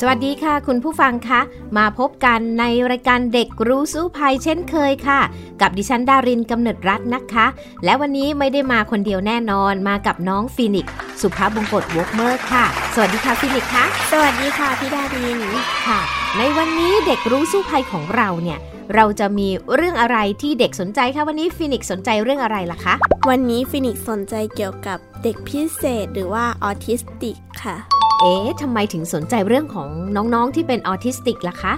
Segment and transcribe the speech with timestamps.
[0.00, 1.40] สวัสดีค่ะ คุณผู้ฟังคะ
[1.78, 5.20] มาพบกันในรายการเด็กรู้สู้ภัยเช่นเคยค่ะ
[5.60, 7.46] กับดิฉันดารินกำเนิดรัตน์นะคะ
[7.84, 10.88] และวันนี้ไม่ได้มาคนเดียวแน่นอนมากับน้องฟีนิกซ์
[11.20, 15.38] สุภาพบงกตวอกเมอร์ค่ะ สวัสดีค่ะฟีนิกซ์ค่ะสวัสดีค่ะพี่ดาริน
[15.86, 16.00] ค่ะ
[16.38, 18.58] ในวันนี้เด็กรู้สู้ภัยของเราเนี่ย
[18.94, 22.94] เราจะมีเรื่องอะไรที่เด็กสนใจคะวันนี้ฟีนิกซ์สนใจเรื่องอะไรล่ะคะ
[23.28, 27.76] วันนี้ฟีนิกซ์สนใจเกี่ยวกับเด็กพิเศษหรือว่าออทิสติกค่ะ
[28.20, 31.74] เอ๊ะทำไมถึงสนใจเรื่องของน้องๆที่เป็นออทิสติกล่ะคะ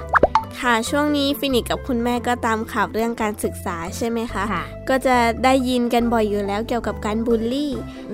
[0.61, 7.73] ค่ะช่วงนี้ฟีนิกซ์กับคุณแม่ก็ตามข่าวเรื่องการศึกษาใช่ไหมคะคะก็จะได้ยินกันบ่อยอยู่แล้วเกี่ยวกับการบูลลี่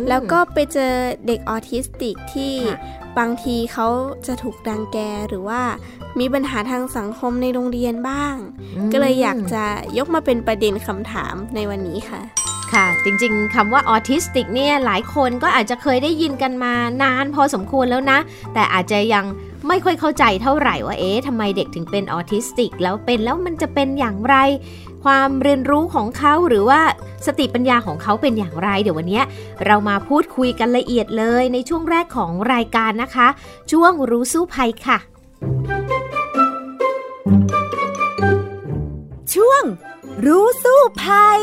[0.09, 0.93] แล้วก็ไปเจอ
[1.27, 2.55] เด็กออทิสติกที่
[3.19, 3.89] บางทีเขา
[4.27, 4.99] จะถูกกลั่นแกล้ง
[5.29, 5.63] หรือว่า
[6.21, 8.35] มีปัญหาทางสังคมในโรงเรียนบ้าง
[8.93, 9.65] ก็เลยอยากจะ
[9.99, 12.21] ยกมาเป็นประเด็นคำถามในวันนี้ค่ะ
[12.73, 18.19] ค่ะ จริงๆคำว่าออทิสติกเนี่ยหลายคนก็อาจจะเคยได้ยินกันมานานพอสมควรแล้วนะ
[18.55, 19.25] แต่อาจจะยัง
[19.69, 24.37] ไม่ค่อยเข้าใจเท่าไหร่ว่าเอ๊ะทำไมเด็กถึงเป็นออทิสติก แล้วเป็นแล้วมันจะเป็นอย่างไร
[25.05, 26.81] ความเรียนรู้ของเขาหรือว่า
[27.27, 29.23] สติปัญญาของเขาเป็นอย่างไร เดี๋ยววันนี้
[29.67, 33.29] เรามาพูดคุยกันละเอียดเลยในช่วงแรกของรายการนะคะ
[33.73, 34.99] ช่วงรู้สู้ภัยค่ะ
[39.35, 39.63] ช่วง
[40.27, 41.43] รู้สู้ภัย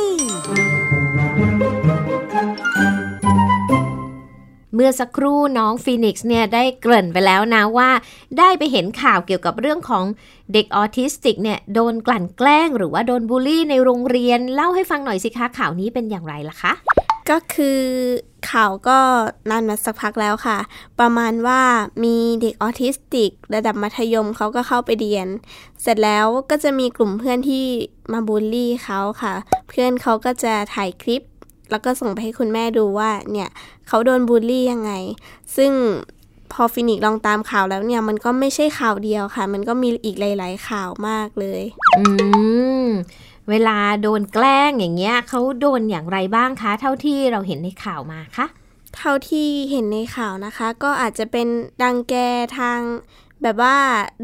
[4.76, 7.90] เมื่อสักครู่น้องฟีนิกซ์เนี่ยได้เกริ่นไปแล้วนะว่า
[8.40, 10.06] ได้ไปเห็นข่าวเกี่ยวกับเรื่องของ
[10.54, 16.74] เด็กออทิสติกเนี่ยโดนกลั่นแกล้ง หรือว่าโดนบูลลี่ในโรงเรียน เล่าให้ฟังหน่อยสิคะข่าวนี้เป็นอย่างไรล่ะคะ
[17.30, 17.82] ก็คือ
[18.52, 19.00] ข่าวก็
[19.50, 20.58] นานมาสักพักแล้วค่ะ
[21.00, 21.62] ประมาณว่า
[22.04, 25.28] มีเด็กออทิสติก ระดับมัธยมเขาก็เข้าไปเรียน
[25.82, 27.66] เสร็จแล้วก็จะมีกลุ่มเพื่อนที่
[28.14, 29.34] มาบูลลี่เขาค่ะ
[29.70, 31.22] เพื่อนเขาก็จะถ่ายคลิป
[31.72, 33.50] แล้วก็ส่งไปให้คุณแม่ดูว่าเนี่ย
[33.88, 34.92] เขาโดนบูลลี่ยังไง
[35.56, 35.72] ซึ่ง
[36.54, 41.62] พอฟินิกลองตามข่าวแล้วเนี่ยมันก็ไม่ใช่ข่าวเดียวค่ะ มันก็มีอีกหลาย ๆ ข่าวมากเลย
[41.98, 42.04] อื
[42.84, 42.88] ม
[43.50, 48.46] เวลาโดนแกล้งอย่างเงี้ยเขาโดนอย่างไรบ้างคะ เท่าที่เราเห็นในข่าวมาคะ
[48.98, 51.48] เท่าที่เห็นในข่าวนะคะ ก็อาจจะเป็น
[51.84, 52.16] กลั่นแกล้ง
[52.58, 52.80] ทาง
[53.44, 53.76] แบบว่า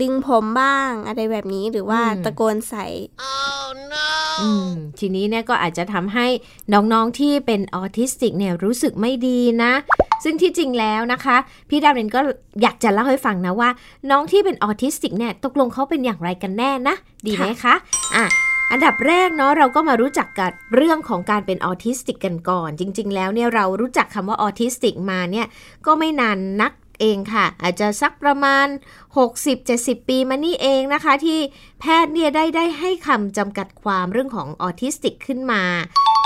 [0.01, 2.85] ดึงผมบ้างอะไรแบบนี้หรือว่าตะโกนใส่
[3.31, 4.07] oh, no.
[4.99, 6.27] ทีนี้เนี่ยก็อาจจะทำให้
[6.73, 9.73] น้องๆที่เป็นออทิสติกเนี่ยรู้สึกไม่ดีนะ
[10.23, 11.37] ซึ่งที่จริงแล้วนะคะ
[11.69, 12.19] พี่ดารินก็
[12.61, 13.69] อยากจะเล่าให้ฟังนะว่า
[14.09, 16.95] น้องที่เป็นออทิสติกเนี่ยตกลงเขาเป็นอย่างไรกันแน่นะ
[17.25, 17.75] ดีไหมคะ
[18.15, 18.25] อะ
[18.71, 25.47] อันดับแรกเนาะเราก็มารู้จักกับเรื่องของการเป็นออทิสติกกันก่อน จริง ๆ แล้วเนี่ยเรารู้จักคำว่าออทิสติกมาเนี่ย
[25.85, 28.67] ก็ไม่นานนัก เองค่ะ อาจจะสักประมาณ
[29.37, 31.39] 60-70 ปีมานี่เองนะคะ ที่
[31.79, 35.63] แพทย์เนี่ยได้ได้ให้คำจำกัดความเรื่องของออทิสติกขึ้นมา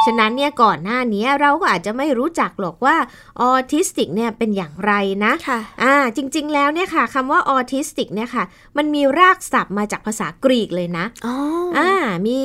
[0.05, 2.95] ฉะนั้นเนี่ยก่อนหน้านี้เราก็อาจจะไม่รู้จักหรอกว่า
[3.41, 4.93] ออทิสติกเนี่ยเป็นอย่างไร
[5.25, 8.43] นะค่ะอ่าจริงๆแล้วเนี่ยค่ะคำว่าออทิสติกเนี่ยค่ะ
[8.77, 11.35] มันมีรากศัพท์มาจากภาษากรีกเลยนะอ๋อ
[11.77, 11.91] อ่า
[12.25, 12.37] มี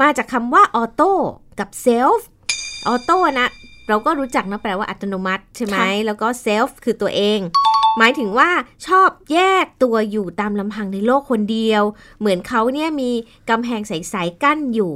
[0.00, 1.12] มาจากคำว่า auto
[1.60, 2.28] กับ self
[2.86, 3.48] auto นะ
[3.92, 5.76] เราก็รู้จักนะแปลว่าอัตโนมัติ ใช่ไหม
[6.06, 7.40] แล้วก็ self คือตัวเอง
[7.98, 8.50] หมายถึงว่า
[8.86, 11.82] ชอบแยกตัวอยู่ตามลำพังในโลกคนเดียว
[12.20, 13.10] เหมือนเขาเนี่ยมี
[13.50, 14.92] กำแพงใสๆกั้นอยู่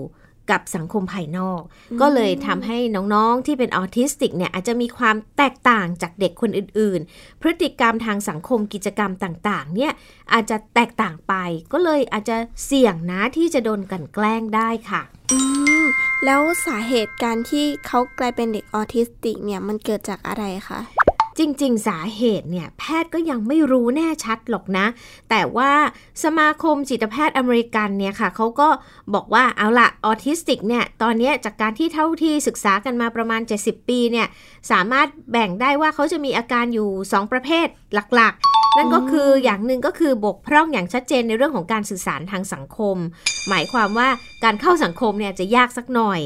[0.51, 1.61] กับสังคมภายนอก
[2.01, 2.79] ก็เลยทำให้
[3.15, 9.93] น้องๆที่เป็นออทิสติกเนี่ยอาจจะมีความแตกต่างจากเด็กคนอื่นๆ พฤติกรรมทางสังคมกิจกรรมต่างๆ เนี่ย
[10.33, 11.34] อาจจะแตกต่างไป
[11.73, 12.37] ก็เลยอาจจะ
[12.67, 15.03] เสี่ยงนะที่จะโดนกลั่นแกล้งได้ค่ะ
[15.33, 15.39] อื
[15.83, 15.84] ม
[16.25, 20.81] แล้วสาเหตุการที่เขากลายเป็นเด็กออทิสติกเนี่ยมันเกิดจากอะไรคะ
[21.38, 24.86] จริง ๆ สาเหตุเนี่ยแพทย์ก็ยังไม่รู้แน่ชัดหรอกนะ
[25.30, 25.72] แต่ว่า
[26.24, 28.68] สมาคมจิตแพทย์อเมริกันเนี่ยค่ะเขาก็
[29.15, 34.27] บอกว่าเอาละออทิสติกเนี่ยตอนนี้จากการที่เท่าที่ศึกษากันมาประมาณ 70 ปีเนี่ย
[34.71, 37.66] สามารถแบ่งได้ว่าเขาจะมีอาการอยู่ 2 ประเภท
[38.15, 42.97] หลักๆนั่นก็คืออย่างหนึ่งก็คือบกพร่องอย่างชัดเจนในเรื่องของการสื่อสารทางสังคม
[43.48, 44.09] หมายความว่า
[44.44, 46.21] การเข้าสังคมเนี่ยจะยากสักหน่อย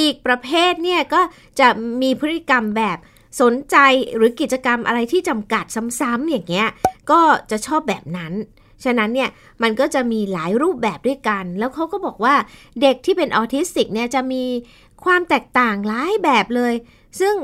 [0.00, 1.20] อีกประเภทเนี่ยก็
[1.60, 1.68] จะ
[2.02, 2.98] มีพฤติกรรมแบบ
[3.40, 3.76] สนใจ
[4.16, 5.64] หรือกิจกรรมอะไรที่จำกัด
[6.00, 6.68] ซ้ำๆอย่างเงี้ย
[7.10, 8.32] ก็จะชอบแบบนั้น
[8.84, 9.30] ฉะนั้นเนี่ย
[9.62, 12.34] มันก็จะมีหลายรูปแบบด้วยกัน แล้วเขาก็บอกว่า
[12.82, 14.44] เด็กที่เป็นออทิสติกเนี่ยจะมี
[15.04, 16.74] ความแตกต่างหลายแบบเลย
[17.20, 17.34] ซึ่ง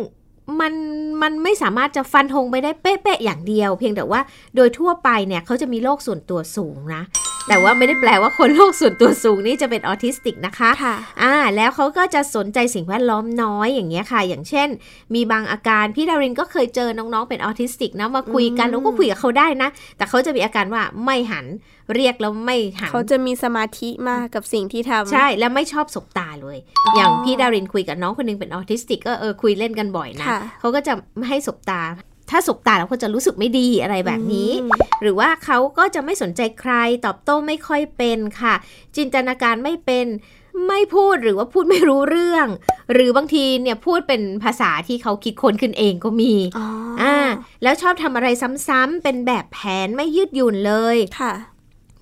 [0.61, 0.75] มัน
[1.23, 4.21] มันไม่สามารถจะฟันธงไปได้เป๊ะๆอย่างเดียว เพียงแต่ว่า
[4.57, 7.03] โดยทั่วไปเนี่ยเขาจะมีโรคส่วนตัวสูงนะ
[7.49, 14.69] แต่ว่าไม่ได้แปลว่าคนโรคส่วนตัวสูงนี่จะเป็นออทิสติกนะคะค่ะอ่าแล้วเขาก็จะสนใจสิ่งแวดล้อมน้อยอย่างเงี้ยค่ะ อย่างเช่น
[15.15, 21.47] มีบางอาการพี่ดารินก็เคยเจอน้องๆเป็นออทิสติกนะมาคุยกันอืมแล้วก็คุยกับเขาได้นะ แต่เขาจะมีอาการว่าไม่หัน
[21.95, 31.81] เรียกแล้วไม่หันเขาจะมีสมาธิมากกับสิ่งที่ทำใช่แล้วไม่ชอบสบตาเลยอ๋อออย่างพี่ดารินคุยกับน้องคนหนึงเป็นออทิสติกก็เออคุยเล่นกันบ่อยนะค่ะเขาก็จะไม่ให้สบตา
[32.33, 34.71] ถ้าสบตาแล้วเขาจะรู้สึกไม่ดีอะไรแบบนี้อืม
[35.03, 36.73] หรือว่าเขาก็จะไม่สนใจใคร
[37.05, 38.55] ตอบโต้ไม่ค่อยเป็นค่ะ
[38.97, 40.07] จินตนาการไม่เป็น
[40.69, 42.47] ไม่พูดหรือว่าพูดไม่รู้เรื่อง
[42.93, 46.67] หรือบางทีเนี่ยพูดเป็นภาษาที่เขาคิดค้นขึ้นเองก็มีอ๋อ
[47.03, 47.17] อ่า
[47.63, 48.29] แล้วชอบทำอะไร
[48.69, 51.33] ซ้ำๆเป็นแบบแผนไม่ยืดหยุ่นเลยค่ะ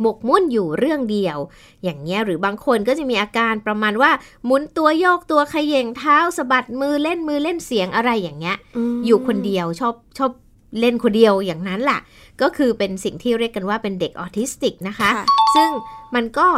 [0.00, 1.38] หมกมุ่นอยู่เรื่องเดียว
[1.84, 4.10] อย่างเงี้ยหรือบางคนก็จะมีอาการประมาณว่า
[4.44, 8.56] หมุนตัวโยกตัวเขย่งเท้าสะบัดมือเล่นมือเล่นเสียงอะไรอย่างเงี้ย
[8.94, 10.32] มอยู่คนเดียวชอบชอบ
[10.80, 11.98] เล่นคนเดียวอย่างนั้นล่ะ
[12.42, 15.26] ก็คือเป็นสิ่งที่เรียกกันว่าเป็นเด็กออทิสติกนะคะค่ะ
[15.56, 15.70] ซึ่ง
[16.14, 16.48] มันก็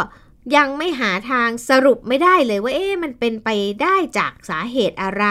[0.56, 3.48] ยังไม่หาทางสรุปไม่ได้เลยว่าเอ๊ะมันเป็นไป
[3.82, 5.24] ได้จากสาเหตุอะไร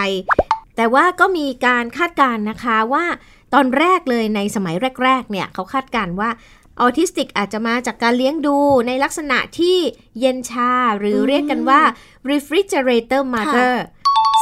[0.75, 3.06] แต่ว่าก็มีการคาดการณ์นะคะว่า
[3.54, 6.30] ตอนแรกเลยในสมัยแรก ๆ เนี่ยเขาคาดการณ์ว่า
[6.81, 8.57] ออทิสติกอาจจะมาจากการเลี้ยงดู
[8.88, 9.78] ในลักษณะที่
[10.19, 11.81] เย็นชา หรืออืมเรียกกันว่า
[12.31, 13.75] refrigerator mother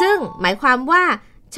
[0.01, 1.03] ซึ่งหมายความว่า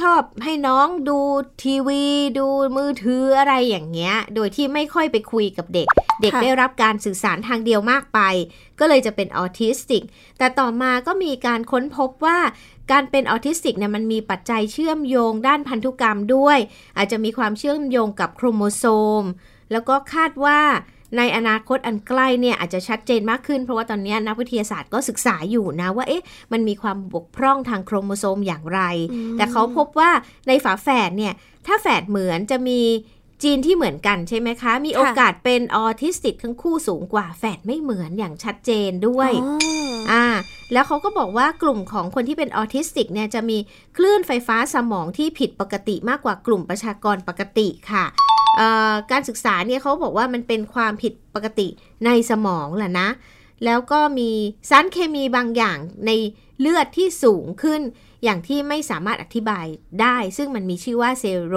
[0.00, 1.18] ชอบให้น้องดู
[1.62, 2.04] ทีวี
[2.38, 2.46] ดู
[2.76, 5.88] มือถืออะไรอย่างเงี้ย โดยที่ไม่ค่อยไปคุยกับเด็ก
[6.22, 8.20] เด็กค่ะได้รับการสื่อสารทางเดียวมากไป
[8.78, 10.02] ก็เลยจะเป็นออทิสติก
[10.38, 12.38] แต่ต่อมาก็มีการค้นพบว่า
[12.90, 16.58] การเป็นออทิสติกเนี่ยมันมีปัจจัยเชื่อมโยงด้านพันธุกรรมด้วย
[16.96, 18.84] อาจจะมีความเชื่อมโยงกับโครโมโซ
[19.22, 19.24] ม
[19.72, 20.58] แล้วก็คาดว่า
[21.18, 28.80] ในอนาคตอันใกล้เนี่ยอาจจะชัดเจนมากขึ้น เพราะว่าตอนนี้นักวิทยาศาสตร์ก็ศึกษาอยู่นะว่าเอ๊ะมันมีความบกพร่องทางโครโมโซมอย่างไร
[29.12, 30.10] อืมแต่เขาพบว่า
[30.48, 31.32] ในฝาแฝดเนี่ย
[31.66, 32.80] ถ้าแฝดเหมือนจะมี
[33.42, 39.58] ยีนที่เหมือนกันใช่ไหมคะ มีโอกาสเป็นออทิสติกทั้งคู่สูงกว่าแฝดไม่เหมือนอย่างชัดเจนด้วยอ๋อ
[40.10, 40.24] อ่า
[40.72, 43.58] แล้วเขาก็บอกว่ากลุ่มของคนที่เป็นออทิสติกเนี่ยจะมี
[43.96, 48.31] คลื่นไฟฟ้าสมองที่ผิดปกติมากกว่ากลุ่มประชากรปกติค่ะเอ่อ
[49.10, 51.68] การศึกษาเนี่ยเขาบอกว่ามันเป็นความผิดปกติ
[52.06, 53.08] ในสมองแหละนะ
[53.64, 54.30] แล้วก็มี
[54.70, 56.10] สารเคมีบางอย่างใน
[56.60, 57.80] เลือดที่สูงขึ้น
[58.24, 59.66] อย่างที่ไม่สามารถอธิบาย
[60.00, 61.54] ได้ ซึ่งมันมีชื่อว่าเซโร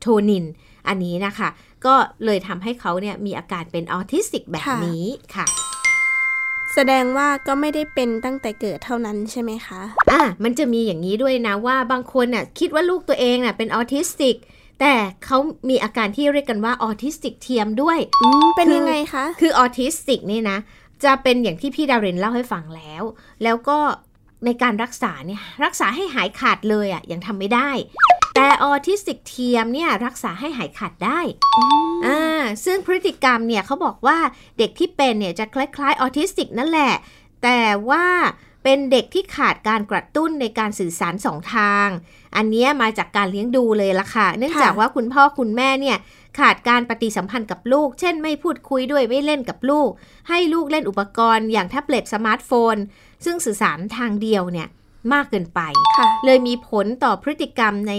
[0.00, 0.44] โทนิน
[0.88, 1.48] อันนี้นะคะ
[1.86, 1.94] ก็
[2.24, 5.46] เลยทำให้เขาเนี่ยมีอาการเป็นออทิสติกแบบค่ะนี้ค่ะ
[6.74, 14.36] แสดงว่าก็ไม่ได้เป็นตั้งแต่เกิดเท่านั้นใช่ไหมคะ อะ มันจะมีอย่างนี้ด้วยนะว่าบางคนน่ะคิดว่าลูกตัวเองน่ะเป็นออทิสติก
[14.80, 14.94] แต่
[15.24, 15.38] เขา
[15.68, 20.58] มีอาการที่เรียกกันว่าออทิสติกเทียมด้วยอืมเป็นคือยังไงคะ คือออทิสติกนี่นะ
[21.04, 23.02] จะเป็นอย่างที่พี่ดารินเล่าให้ฟังแล้ว
[23.42, 23.78] แล้วก็
[24.44, 27.70] ในการรักษาเนี่ยรักษาให้หายขาดเลยอะยังทำไม่ได้
[28.34, 31.20] แต่ออทิสติกเทียมเนี่ยรักษาให้หายขาดได้
[32.06, 34.18] อ่าซึ่งพฤติกรรมเนี่ยเขาบอกว่า
[34.58, 36.94] เด็กที่เป็นเนี่ยจะคล้ายๆออทิสติกนั่นแหละ
[37.42, 37.60] แต่
[37.90, 38.06] ว่า
[38.64, 41.88] เป็นเด็กที่ขาดการกระตุ้นในการสื่อสารสองทาง
[42.36, 45.96] อันเนี้ยมาจากการเลี้ยงดูเลยล่ะค่ะ เนื่องจากว่าคุณพ่อคุณแม่เนี่ย
[46.38, 49.90] ขาดการปฏิสัมพันธ์กับลูก เช่นไม่พูดคุยด้วยไม่เล่นกับลูก
[50.28, 52.76] ให้ลูกเล่นอุปกรณ์อย่างแท็บเล็ตสมาร์ทโฟน
[53.24, 54.68] ซึ่งสื่อสารทางเดียวเนี่ย
[55.12, 55.60] มากเกินไป
[55.98, 57.94] ค่ะเลยมีผลต่อพฤติกรรมใน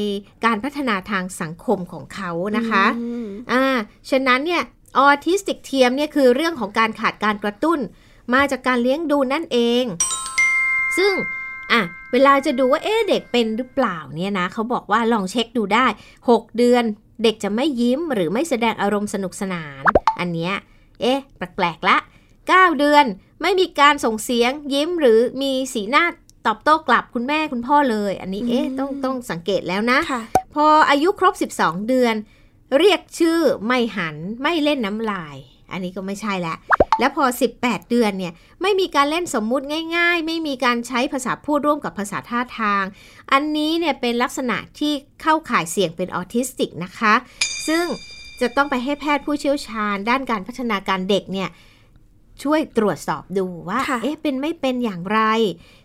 [0.45, 3.65] การพัฒนาทางสังคมของเขานะคะอืมอ่า
[4.09, 4.63] ฉะนั้นเนี่ย
[4.97, 7.79] ออทิสติกเทียมเนี่ยคือเรื่องของการขาดการกระตุ้น
[8.33, 9.83] มาจากการเลี้ยงดูนั่นเอง
[10.97, 11.13] ซึ่ง
[11.73, 15.85] อะเวลาจะดูว่าเอ๊ะเด็กเป็นหรือเปล่าเนี่ยนะเขาบอกว่าลองเช็คดูได้
[16.21, 16.83] 6 เดือน
[17.23, 19.83] เด็กจะไม่ยิ้มหรือไม่แสดงอารมณ์สนุกสนาน
[20.19, 20.53] อันเนี้ย
[21.01, 21.97] เอ๊ะแปลกๆละ
[22.39, 23.05] 9 เดือน
[23.41, 26.05] ไม่มีการส่งเสียงยิ้มหรือมีสีหน้า
[26.47, 30.21] ตอบโต้กลับคุณแม่คุณพ่อเลย อันนี้เอ๊ะต้องต้องสังเกตแล้วนะค่ะ
[30.53, 32.15] พออายุครบ 12 เดือน
[32.77, 35.35] เรียกชื่อไม่หันไม่เล่นน้ำลาย
[35.71, 36.55] อันนี้ก็ไม่ใช่ละ
[37.01, 37.25] แล้วพอ
[37.57, 39.65] 18 เดือนเนี่ยไม่มีการเล่นสมมุติ
[39.97, 42.83] ง่าย ๆ ไม่มีการใช้ภาษาพูดร่วมกับภาษาท่าทาง
[43.31, 47.13] อันนี้เนี่ยเป็นลักษณะที่เข้าข่ายเสี่ยงเป็นออทิสติกนะคะ
[47.67, 47.85] ซึ่ง
[48.41, 51.49] จะต้องไปให้แพทย์ผู้เชี่ยวชาญ ด้านการพัฒนาการเด็กเนี่ย
[52.43, 55.19] ช่วยตรวจสอบดูว่าค่ะเอ๊ะ เป็นไม่เป็นอย่างไร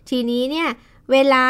[0.09, 0.69] ทีนี้เนี่ย
[1.11, 1.45] เวลา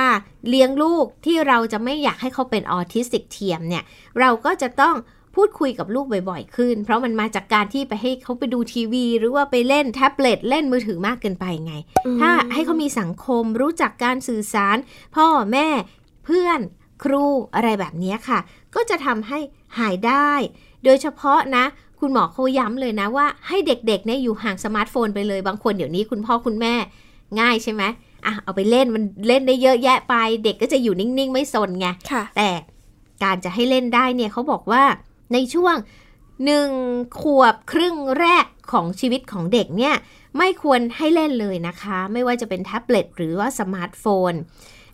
[0.50, 3.84] เลี้ยงลูกที่เราจะไม่อยากให้เขาเป็นออทิสติกเทียมเนี่ย
[4.20, 4.96] เราก็จะต้อง
[5.38, 11.74] พูดคุยกับลูกบ่อยๆขึ้น เพราะมันมาจากการที่ไปให้เขาไปดูทีวี หรือว่าไปเล่นแท็บเล็ตเล่นมือถือมากเกินไปไง
[12.06, 14.78] อืมถ้าให้เขามีสังคมรู้จักการสื่อสาร
[15.16, 15.68] พ่อแม่
[16.26, 16.60] เพื่อน
[17.04, 17.26] ครู
[17.56, 18.40] อะไรแบบนี้ค่ะ
[18.76, 19.40] ก็จะทำให้
[19.80, 20.32] หายได้
[20.84, 21.66] โดยเฉพาะนะ
[22.00, 26.74] คุณหมอเขาย้ำเลยนะว่าให้เด็กๆเนี่ยอยู่ห่างสมาร์ทโฟนไปเลยบางคนเดี๋ยวนี้คุณพ่อคุณแม่
[27.40, 27.84] ง่ายใช่ไหม
[28.26, 32.50] อะเอาไปเล่นมันเล่นได้เยอะแยะไป เด็กก็จะอยู่นิ่งๆ ไม่สนไงค่ะแต่
[33.24, 34.84] การจะให้เล่นได้เนี่ยเขาบอกว่า
[35.34, 35.76] ในช่วง
[36.46, 36.70] หนึ่ง
[37.22, 39.96] ขวบครึ่งแรกของชีวิตของเด็กเนี่ย
[40.38, 44.34] ไม่ควรให้เล่นเลยนะคะ ไม่ว่าจะเป็นแท็บเล็ตหรือว่าสมาร์ทโฟน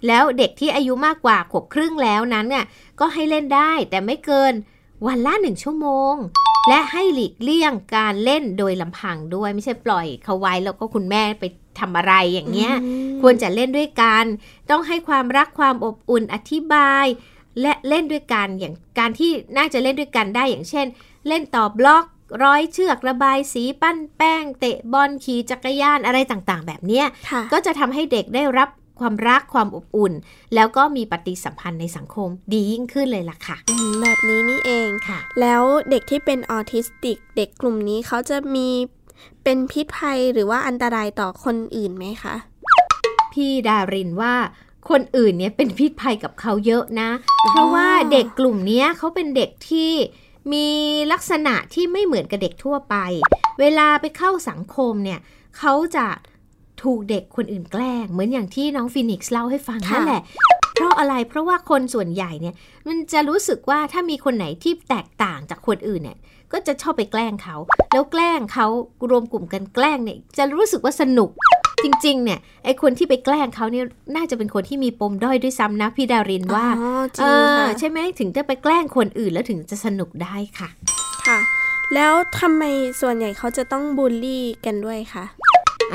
[0.08, 2.66] แล้วเด็กที่อายุมากกว่าขวบครึ่งแล้วนั้นเนี่ย
[3.00, 4.54] ก็ให้เล่นได้แต่ไม่เกิน
[5.08, 6.16] วันละหนึ่งชั่วโมง
[6.70, 11.44] และให้หลีกเลี่ยงการเล่นโดยลำพังด้วยไม่ใช่ปล่อยเขาไว้แล้วก็คุณแม่ไป
[11.80, 12.74] ทำอะไรอย่างเงี้ย
[13.22, 14.26] ควรจะเล่นด้วยกัน
[14.70, 17.06] ต้องให้ความรักความอบอุ่นอธิบาย
[17.62, 20.86] และเล่นด้วยกันอย่างการที่น่าจะเล่นด้วยกันได้อย่างเช่น
[21.28, 22.06] เล่นต่อบล็อก
[22.44, 28.70] ร้อยเชือกระบายสีปั้นแป้ง เตะบอลขี่จักรยานอะไรต่างๆ แบบเนี้ยค่ะก็จะทำให้เด็กได้รับ
[29.00, 30.14] ความรักความอบอุ่น
[30.56, 38.70] แล้วก็มีปฏิสัมพันธ์ในสังคมดียิ่งขึ้นเลยล่ะค่ะอืมแบบนี้นี่เองค่ะ แล้วเด็กที่เป็นออทิสติก เด็กกลุ่มนี้เขาจะมี
[39.44, 42.36] เป็นพิษภัยหรือว่าอันตรายต่อคนอื่นไหมคะ
[43.34, 44.34] พี่ดารินว่า
[44.90, 47.10] คนอื่นเนี่ยเป็นพิษภัยกับเขาเยอะนะ
[47.50, 49.92] เพราะว่าเด็กกลุ่มเนี้ยเขาเป็นเด็กที่
[50.54, 50.68] มี
[51.12, 52.96] ลักษณะที่ไม่เหมือนกับเด็กทั่วไป
[53.60, 55.20] เวลาไปเข้าสังคมเนี่ย
[55.58, 56.08] เขาจะ
[56.84, 60.22] ถูกเด็กคนอื่นแกล้ง เหมือนอย่างที่น้องฟินิกซ์เล่าให้ฟังค่ะนั่นแหละ
[60.76, 62.56] เพราะอะไรเพราะว่าคนส่วนใหญ่เนี่ย
[62.88, 66.18] มันจะรู้สึกว่าถ้ามีคนไหนที่แตกต่างจากคนอื่นเนี่ย
[66.52, 67.56] ก็จะชอบไปแกล้งเขา
[67.94, 68.68] แล้วแกล้งเขา
[69.10, 71.30] รวมกลุ่มกันแกล้งเนี่ย จะรู้สึกว่าสนุก
[71.84, 73.86] จริง ๆ เนี่ยไอคนที่ไปแกล้งเขาเนี่ย
[74.16, 80.70] น่าจะเป็นคนที่มีปมด้อยด้วยซ้ำนะพี่ดารินว่าอ๋อจเอริงอค่ะใช่ไหมถึงจะไปแกล้งคนอื่นแล้วถึงจะสนุกได้ค่ะ
[81.28, 81.40] ค่ะ
[81.94, 82.64] แล้วทำไม
[83.02, 85.26] ส่วนใหญ่เขาจะต้องบูลลี่กันด้วยคะ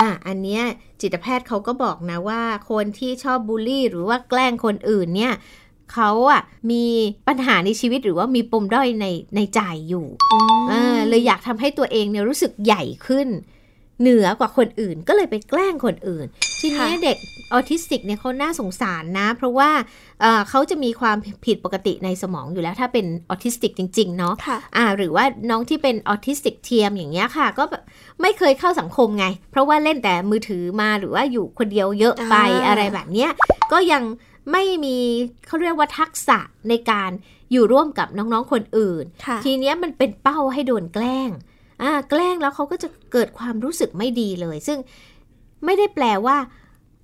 [0.01, 0.63] อะอันเนี้ย
[1.01, 5.35] จิตแพทย์เขาก็บอกนะว่า คนที่ชอบบูลลี่ หรือว่าแกล้งคนอื่นเนี่ย
[5.95, 6.85] เขาอะมี
[7.29, 10.07] ปัญหาในชีวิตหรือว่ามีปมด้อยในในใจอยู่
[10.71, 13.29] เออเลยอยากทำให้ตัวเองเนี่ยรู้สึกใหญ่ขึ้น
[14.01, 16.27] เหนือกว่าคนอื่นก็เลยไปแกล้งคนอื่น
[16.61, 17.17] ทีนี้ค่ะเด็ก
[17.53, 19.71] ออทิสติกเนี่ยเขาน่าสงสารนะ เพราะว่า
[20.21, 27.83] เอ่อเขาจะมีความผิดปกติในสมองอยู่แล้ว ถ้าเป็นออทิสติกจริง ๆ เนาะค่ะอ่าหรือว่าน้องที่เป็นออทิสติกเทียมอย่างเงี้ยค่ะ ก็แบบ
[28.23, 33.31] ไม่เคยเข้าสังคมไง เพราะว่าเล่นแต่มือถือมาหรือว่าอยู่คนเดียวเยอะไปอ่าอะไรแบบเนี้ย
[33.73, 34.03] ก็ยัง
[34.53, 34.97] ไม่มี
[35.47, 36.39] เขาเรียกว่าทักษะ
[36.69, 37.11] ในการ
[37.53, 41.57] อยู่ร่วมกับน้องๆคนอื่นค่ะทีเนี้ยมันเป็นเป้าให้โดนแกล้งอ่า
[42.11, 44.79] แกล้งแล้วเขาก็จะเกิดความรู้สึกไม่ดีเลย ซึ่ง
[45.65, 46.37] ไม่ได้แปลว่า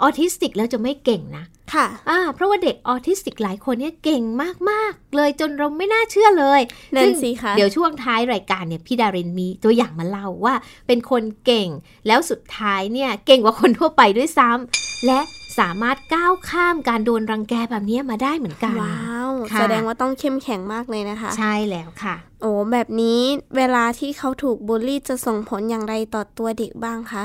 [0.03, 4.23] ออทิสติกแล้วจะไม่เก่งนะ ค่ะอ่าเพราะว่าเด็กออทิสติกหลายคนเนี่ยเก่ง
[4.71, 6.61] มาก ๆ เลยจนเราไม่น่าเชื่อเลย
[6.97, 10.55] นั่นซึ่งสิคะเดี๋ยวช่วงท้ายรายการเนี่ยพี่ดารินมีตัวอย่างมาเล่าว่า
[10.87, 11.69] เป็นคนเก่ง
[12.07, 15.21] แล้วสุดท้ายเนี่ยเก่งกว่าคนทั่วไปด้วยซ้ำและ
[15.59, 23.21] สามารถก้าวข้ามการโดนรังแกแบบนี้มาได้เหมือนกัน ว้าวค่ะแสดงว่าต้องเข้มแข็งมากเลยนะคะ ใช่แล้วค่ะ โอ้แบบนี้
[23.57, 27.25] เวลาที่เขาถูกบูลลี่จะส่งผลอย่างไรต่อตัวเด็กบ้างคะ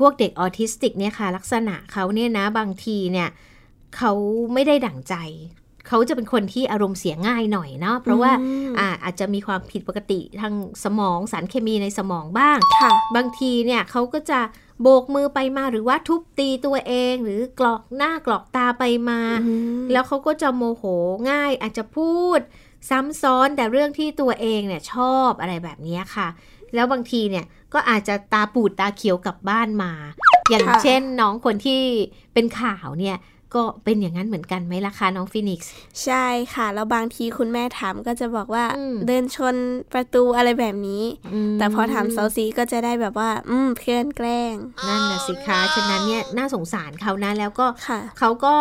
[0.00, 3.28] พวกเด็กออทิสติกเนี่ยค่ะ ลักษณะเขาเนี่ยนะบางทีเนี่ย
[3.96, 4.12] เขา
[4.52, 5.14] ไม่ได้ดั่งใจ
[5.88, 14.40] เขาจะเป็นคนที่อารมณ์เสียง่ายหน่อยเนาะเพราะว่าอืมอ่าอาจจะมีความผิดปกติทางสมองสารเคมีในสมองบ้างค่ะบางทีเนี่ยเขาก็จะ
[14.82, 20.84] โบกมือไปมาหรือว่าทุบตีตัวเอง หรือกลอกหน้ากลอกตาไปมาอืมแล้วเขาก็จะโมโห
[21.30, 22.40] ง่าย อาจจะพูด
[22.90, 26.28] ซ้ำซ้อนแต่เรื่องที่ตัวเองเนี่ยชอบอะไรแบบนี้ค่ะ
[26.74, 29.92] แล้วบางทีเนี่ยก็อาจจะตาปูดตาเขียวกลับบ้านมา
[30.50, 31.80] อย่างค่ะเช่นน้องคนที่
[32.34, 33.16] เป็นข่าวเนี่ย
[33.56, 35.70] ก็เป็นอย่างนั้นเหมือนกันไหมล่ะคะน้องฟินิกซ์
[36.04, 39.56] ใช่ค่ะ แล้วบางทีคุณแม่ถามก็จะบอกว่าอืมเดินชน
[39.92, 41.04] ประตูอะไรแบบนี้
[41.50, 44.54] มแต่พอถามเซาซีก็จะได้แบบว่า อืมเพื่อนแกล้ง
[44.88, 48.54] นั่นนะสิคะฉะนั้นเนี่ยน่าสงสารเขานะแล้วก็ค่ะเขาก็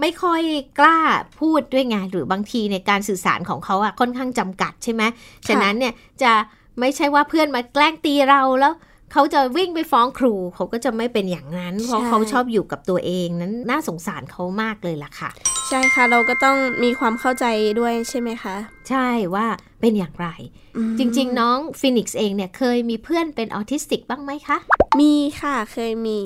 [0.00, 0.42] ไม่ค่อย
[0.80, 0.98] กล้า
[1.40, 5.02] พูดด้วยไงหรือบางทีในการสื่อสารของเขาอะค่อนข้างจำกัดใช่ไหม
[5.48, 5.92] ฉะนั้นเนี่ย
[6.22, 6.32] จะ
[6.80, 8.72] ไม่ใช่ว่าเพื่อนมาแกล้งตีเราแล้ว
[9.12, 15.30] เขาจะวิ่งไปฟ้องครูเขาก็จะไม่เป็นอย่างนั้น เพราะใช่เขาชอบอยู่กับตัวเองนั้นน่าสงสารเขามากเลยล่ะค่ะ
[15.68, 17.46] ใช่ค่ะเราก็ต้องมีความเข้าใจ
[17.80, 18.54] ด้วยใช่ไหมคะ
[18.88, 19.46] ใช่ว่า
[19.80, 20.28] เป็นอย่างไร
[20.76, 24.58] อืมจริง ๆ น้องฟินิกซ์เองเนี่ยเคยมีเพื่อนเป็นออทิสติกบ้างไหมคะ
[25.00, 26.18] มีค่ะเคยมี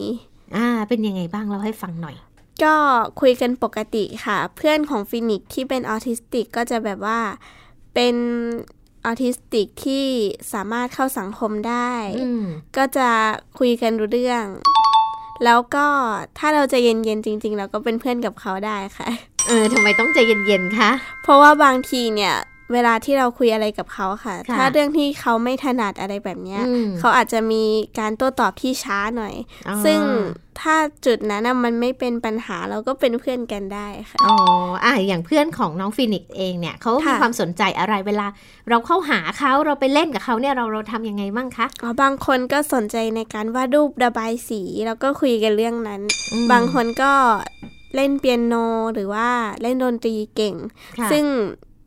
[0.57, 2.17] อ่า เป็นยังไงบ้างเล่าให้ฟังหน่อย
[2.65, 2.75] ก็
[3.21, 7.19] คุยกันปกติค่ะ เพื่อนของฟินิกซ์ที่เป็นออทิสติกก็จะแบบว่า
[7.95, 8.15] เป็น
[9.07, 10.07] ออทิสติกที่
[10.53, 11.93] สามารถเข้าสังคมได้
[12.23, 12.45] อืม
[12.77, 13.09] ก็จะ
[13.59, 14.45] คุยกันรู้เรื่อง
[15.45, 15.87] แล้วก็
[16.39, 19.09] ถ้าเราจะเย็นๆจริง ๆ เราก็เป็นเพื่อนกับเขาได้ค่ะ
[19.49, 20.91] เออทำไมต้องใจเย็นๆคะ
[21.23, 22.35] เพราะว่าบางทีเนี่ย
[22.73, 27.63] เวลาที่เราคุยอะไรกับเขาค่ะค่ะ ถ้าเรื่องที่เขาไม่ถนัดอะไรแบบเนี้ยอืมเขาอาจจะมี
[27.99, 29.35] การโต้ตอบที่ช้าหน่อย
[29.69, 30.01] อ๋อซึ่ง
[30.61, 34.35] ถ้าจุดนั้นน่ะมันไม่เป็นปัญหาเราก็เป็นเพื่อนกันได้ค่ะอ๋อ
[34.85, 38.27] อะอย่างเพื่อนของน้องฟินิกซ์เองเนี่ยเขามีค่ะความสนใจอะไรเวลา
[38.69, 47.13] เราเข้าหาเขาเราไปเล่นกับเขาเนี่ยเราเราทำยังไงบ้างคะอ๋อบางคนก็สนใจในการวาดรูประบายสีแล้วก็คุยกันเรื่องนั้นอืมบางคนก็
[47.97, 48.55] เล่นเปียโน
[48.95, 49.29] หรือว่า
[49.63, 50.55] เล่นดนตรีเก่ง
[50.99, 51.25] ค่ะซึ่ง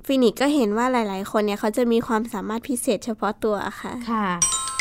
[0.06, 4.28] ฟินิกซ์ก็เห็นว่าหลาย ๆ คนเนี่ยเขาจะมีความสามารถพิเศษเฉพาะตัวค่ะ ค่ะ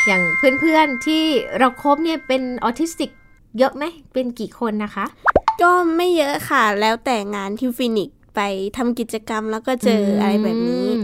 [0.07, 0.23] อย่าง
[0.61, 1.23] เพื่อน ๆ ที่
[1.59, 3.11] เราคบเนี่ยเป็นออทิสติก
[3.59, 5.05] เยอะไหม เป็นกี่คนนะคะ
[5.62, 8.41] ก็ไม่เยอะค่ะ แล้วแต่งานที่ฟินิกซ์ไป
[8.76, 11.02] ทำกิจกรรมแล้วก็เจออะไรแบบนี้อืม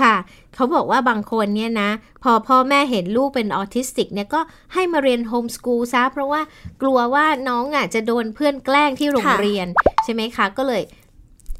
[0.00, 0.14] ค่ะ
[0.54, 1.90] เขาบอกว่าบางคนเนี่ยนะ
[2.22, 4.40] พอพ่อแม่เห็นลูกเป็นออทิสติกเนี่ยก็
[4.74, 6.40] ให้มาเรียนโฮมสกูลซะเพราะว่า
[6.82, 9.68] กลัวว่าน้องอะจะโดนเพื่อนแกล้งที่โรงค่ะเรียน
[10.04, 10.82] ใช่ไหมคะ ก็เลย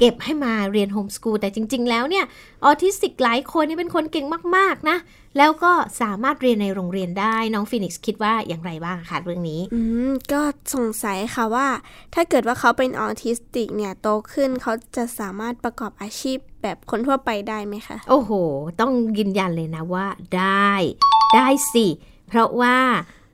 [0.01, 2.25] เก็บให้มาเรียนโฮมสกูลแต่จริง ๆ แล้วเนี่ย
[2.65, 4.27] ออทิสติกหลายคนนี่เป็นคนเก่ง
[4.57, 4.99] มากๆนะ
[5.39, 10.41] แล้วก็สามารถเรียนในโรงเรียนได้น้องฟินิกซ์คิดว่าอย่างไรบ้างคะเรื่องนี้ อืมก็
[10.75, 11.69] สงสัยค่ะว่า
[12.15, 18.31] ถ้าเกิดว่าเขาเป็นออทิสติกเนี่ยโตขึ้นเขาจะสามารถประกอบอาชีพแบบคนทั่วไปได้ไหมคะ โอ้โห
[18.81, 20.71] ต้องยืนยันเลยนะว่าได้
[21.35, 21.87] ได้สิ
[22.29, 22.77] เพราะว่า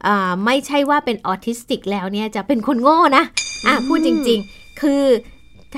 [0.05, 3.25] เอ่อไม่ใช่ว่าเป็นออทิสติกแล้วเนี่ยจะเป็นคนโง่นะ
[3.67, 5.05] อะอืมพูดจริง ๆ คือ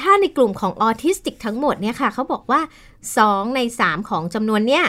[0.02, 2.60] ถ้าในกลุ่มของออทิสติกทั้งหมดเนี่ยค่ะเขาบอกว่า
[3.08, 4.84] 2 ใน 3 ของจำนวนเนี่ย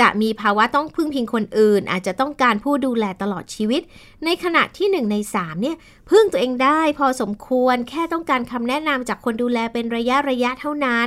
[0.00, 3.82] จะมีภาวะต้องพึ่งพิงคนอื่น อาจจะต้องการผู้ดูแลตลอดชีวิต
[4.24, 5.76] ในขณะที่ 1 ใน 3 เนี่ย
[6.10, 11.06] พึ่งตัวเองได้พอสมควรแค่ต้องการคำแนะนำจากคนดูแลเป็นระยะระยะเท่านั้น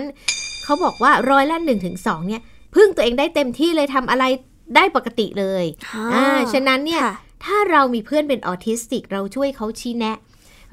[0.63, 2.41] เขาบอกว่าร้อยละ1นถึงสเนี่ย
[2.75, 4.24] พึ่งตัวเองได้เต็มที่เลยทำอะไร
[4.75, 5.65] ได้ปกติเลย
[6.13, 10.17] อ่าฉะนั้นเนี่ยค่ะถ้าเรามีเพื่อนเป็นออทิสติก เราช่วยเขาชี้แนะ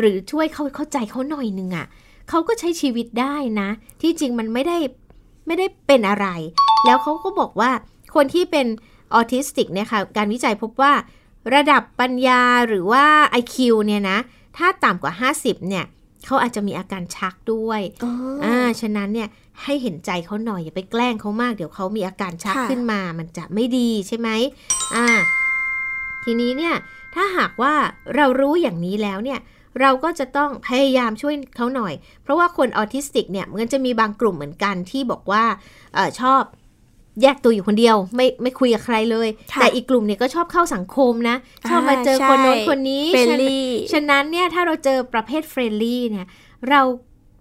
[0.00, 1.86] หรือช่วยเขาเข้าใจเขาหน่อยนึงอะ่ะ
[2.30, 3.68] เขาก็ใช้ชีวิตได้นะ
[4.00, 4.78] ที่จริงมันไม่ได้
[5.46, 6.26] ไม่ได้เป็นอะไร
[6.86, 7.70] แล้วเขาก็บอกว่า
[8.14, 8.66] คนที่เป็น
[9.14, 10.92] ออทิสติกเนี่ยค่ะการวิจัยพบว่า
[11.54, 13.04] ระดับปัญญาหรือว่า
[13.40, 13.56] IQ
[13.86, 14.18] เนี่ยนะ
[14.56, 15.84] ถ้าต่ำกว่า 50 เนี่ย
[16.26, 19.28] เขาอาจจะมีอาการชักด้วยอ๋อออ่าฉะนั้นเนี่ย
[19.62, 24.28] ให้เห็นใจเขาหน่อยอย่าไปแกล้งเขามาก เดี๋ยวเขามีอาการชักค่ะขึ้นมา มันจะไม่ดีใช่ไหม
[24.94, 25.06] อ่า
[26.24, 26.74] ทีนี้เนี่ย
[27.14, 27.74] ถ้าหากว่า
[28.16, 29.38] เรารู้อย่างนี้แล้วเนี่ย
[29.80, 35.44] เราก็จะต้องพยายามช่วยเขาหน่อย เพราะว่าคนออทิสติกเนี่ยมันจะมีบางกลุ่มเหมือนกันที่บอกว่า
[35.94, 36.42] เออชอบ
[37.22, 41.36] แยกตัวอยู่คนเดียวไม่ไม่คุยกับใครเลยค่ะแต่อีกกลุ่มเนี่ยก็ชอบเข้าสังคมนะ
[41.68, 46.26] ชอบมาเจอคนโน้นคนนี้ friendly ฉะนั้นเนี่ยถ้าเราเจอประเภท friendly เนี่ย
[46.70, 46.80] เรา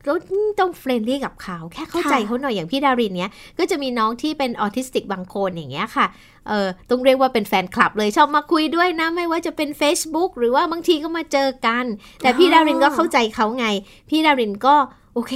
[0.08, 0.14] ก็
[0.60, 6.06] ต้อง friendly กับเขาแค่เข้าใจค่ะเขาหน่อยอย่างพี่ดารินเนี่ยก็จะมีน้องที่เป็นออทิสติกบางคนอย่างเงี้ยค่ะ
[6.48, 11.86] เออต้องเรียกว่าเป็นแฟนคลับเลยชอบมาคุยด้วยนะ ไม่ว่าจะเป็น Facebook หรือว่าบางทีก็มาเจอกัน
[12.20, 13.68] แต่พี่ดารินก็เข้าใจเขาไง
[14.10, 14.76] พี่ดารินก็
[15.14, 15.36] โอเค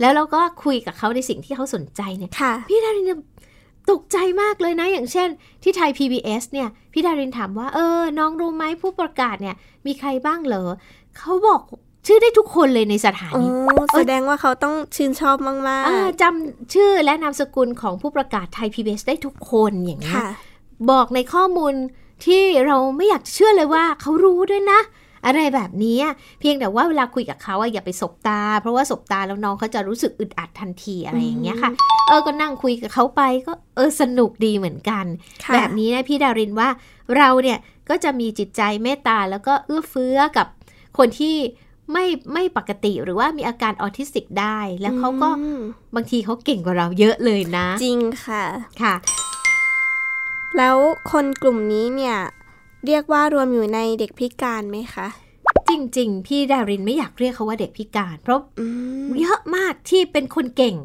[0.00, 3.20] แล้วเราก็คุยกับเขาในสิ่งที่เขาสนใจเนี่ยค่ะพี่ดารินเนี่ย
[3.90, 5.28] ตกใจมากเลยนะ อย่างเช่น
[5.62, 10.70] ที่ไทย PBS เนี่ย พี่ดารินถามว่า เออ น้องรู้ไหมผู้ประกาศเนี่ย มีใครบ้างเหรอ
[11.18, 11.60] เขาบอก
[12.06, 13.48] ชื่อได้ทุกคนเลยในสถาอ๋อนี
[13.96, 20.28] แสดงว่าเขาต้องชื่นชอบมากอ่าจำชื่อและนามสกุลของผู้ประกาศไทย PBS ได้ทุกคนอย่างๆเงี้ยค่ะ
[20.90, 21.74] บอกในข้อมูล
[22.26, 24.80] ที่เราไม่อยากจะเชื่อเลยว่าเขารู้ด้วยนะ
[25.26, 31.70] อะไรแบบนี้อะเพียงแต่ว่าเวลาคุยกับเขาอะอย่าไปสบตา เพราะว่าสบตาแล้วน้องเขาจะรู้สึกอึดอัดทันทีอะไรอย่างเงี้ยค่ะ
[32.08, 35.04] เออก็นั่งคุยกับเขาไปก็เออสนุกดีเหมือนกัน
[35.44, 36.68] ค่ะแบบนี้นะพี่ดารินว่า
[37.16, 40.46] เราเนี่ยก็จะมีจิตใจเมตตาแล้วก็เอื้อเฟื้อกับ
[40.98, 41.36] คนที่
[41.92, 45.60] ไม่ไม่ปกติหรือว่ามีอาการออทิสติกได้ แล้วเขาก็อืม
[45.94, 48.44] บางทีเขาเก่งกว่าเราเยอะเลยนะ จริงค่ะ
[48.82, 48.94] ค่ะ
[50.56, 50.76] แล้ว
[51.10, 52.16] คนกลุ่มนี้เนี่ย
[52.86, 55.06] เรียกว่ารวมอยู่ในเด็กพิการไหมคะ
[55.68, 58.66] จริง ๆ พี่ดารินไม่อยากเรียกเขาว่าเด็กพิการ เพราะอื
[59.04, 60.76] มเยอะมากที่เป็นคนเก่ง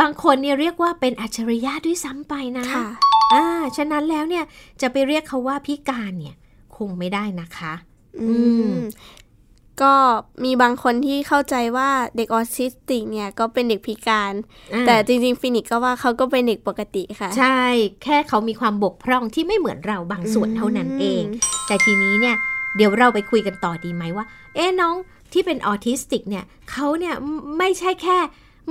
[0.00, 2.86] บางคนเนี่ยเรียกว่าเป็นอัจฉริยะด้วยซ้ำไปนะค่ะ
[3.34, 4.44] อ่าฉะนั้นแล้วเนี่ย
[4.80, 6.34] จะไปเรียกเขาว่าพิการเนี่ย
[6.76, 7.72] คงไม่ได้นะคะ
[8.20, 8.38] อือื
[8.72, 8.78] มม
[9.82, 9.94] ก็
[10.44, 14.32] มีบางคนที่เข้าใจว่าเด็กออทิสติกเนี่ยก็เป็นเด็กพิการ
[14.74, 17.62] อ่าแต่จริงๆฟินิกซ์ก็ว่าเขาก็เป็นเด็กปกติค่ะ ใช่
[18.04, 21.24] แค่เขามีความบกพร่องที่ไม่เหมือนเราบางส่วนเท่านั้นเอง
[21.66, 22.36] แต่ทีนี้เนี่ย
[22.76, 24.94] เดี๋ยวเราไปคุยกันต่อดีไหมว่า เอ๊ะน้อง
[25.32, 27.14] ที่เป็นออทิสติกเนี่ยเขาเนี่ย
[27.58, 28.18] ไม่ใช่แค่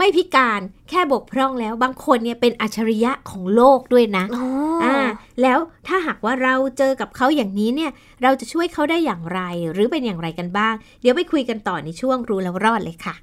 [0.01, 4.45] ไม่พิการแค่บกพร่องแล้ว บางคนเนี่ยเป็นอัจฉริยะของโลกด้วยนะอ๋อ
[4.83, 4.95] ออ่า
[5.41, 7.91] แล้วถ้าหากว่าเราเจอกับเขาอย่างนี้เนี่ย
[8.23, 9.39] เราจะช่วยเขาได้อย่างไร
[9.71, 13.15] หรือเป็นอย่างไรกันบ้าง เดี๋ยวไปคุยกันต่อในช่วงรู้แล้วรอดเลยค่ะ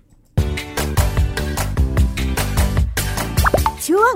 [3.88, 4.14] ช่วง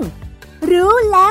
[0.71, 1.27] รู้แล้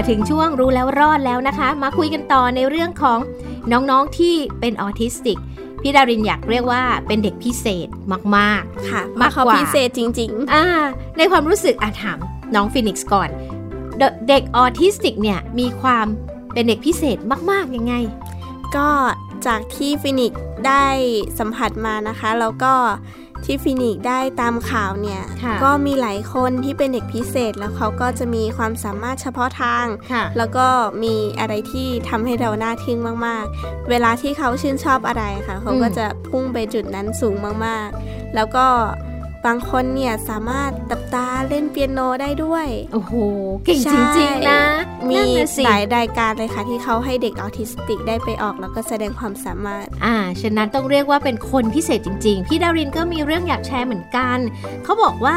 [0.00, 3.18] มาถึงช่วงรู้แล้วรอดแล้วนะคะ มาคุยกันต่อในเรื่องของ
[3.72, 5.38] น้องๆที่เป็นออทิสติก
[5.82, 7.88] พี่ดารินอยากเรียกว่าเป็นเด็กพิเศษ
[8.36, 10.64] มากค่ะ มากเพระเขากว่าพิเศษจริง ๆ อ่า
[11.16, 12.18] ในความรู้สึกอาถาม
[12.54, 13.28] น้องฟินิกซ์ซ์ก่อน
[13.98, 16.06] เดเด็กออทิสติกเนี่ยมีความ
[16.52, 17.18] เป็นเด็กพิเศษ
[17.50, 18.88] มากๆยังไงๆก็
[19.46, 20.32] จากที่ฟินิก
[20.66, 20.84] ได้
[21.38, 22.72] สัมผัสมานะคะ แล้วก็
[23.44, 30.66] ที่ฟินิกซ์ได้ตามข่าวเนี่ยค่ะก็มีหลายคนที่เป็นเด็กพิเศษแล้วเขาก็จะมีความสามารถเฉพาะทางค่ะแล้วก็
[31.02, 37.34] มีอะไรที่ทำให้เราน่าทึ่งมาก ๆ เวลาที่เขาชื่นชอบอะไรค่ะ เขาก็อืมจะพุ่งไปจุดนั้นสูง
[37.66, 38.66] มาก ๆ แล้วก็
[39.46, 43.14] บางคนเนี่ยสามารถตับตาเล่นเปียโนได้ด้วย โอ้โห
[43.64, 44.60] เก่งใช่จริงๆนะ
[45.10, 54.38] มีนั่นน่ะสิหลายรายการเลยค่ะ ที่เขาให้เด็กออทิสติกได้ไปออกแล้วก็แสดงความสามารถ อ่า ฉะนั้นต้องเรียกว่าเป็นคนพิเศษจริง ๆ พี่ดารินก็มีเรื่องอยากแชร์เหมือนกัน
[54.84, 55.36] เขาบอกว่า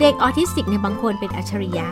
[0.00, 1.88] เด็กออทิสติกในยบางคนเป็นอัจฉริยะ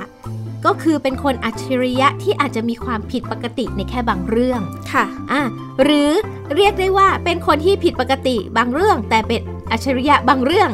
[0.67, 4.61] ก็คือเป็นคนอัจฉริยะที่อาจจะมีความผิดปกติในแค่บางเรื่อง
[4.93, 5.43] ค่ะ อ่า
[5.85, 6.11] หรือ
[6.55, 9.41] เรียกได้ว่าเป็นคนที่ผิดปกติบางเรื่องแต่เป็น
[9.73, 10.71] อัจฉริยะบางเรื่อง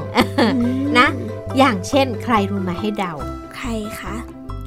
[0.99, 1.09] นะ
[1.59, 3.13] อย่างเช่น ใครรู้มาให้เดา
[3.57, 3.69] ใคร
[4.01, 4.15] คะ